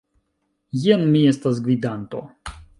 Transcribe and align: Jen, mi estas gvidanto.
Jen, 0.85 1.05
mi 1.17 1.23
estas 1.33 1.63
gvidanto. 1.69 2.27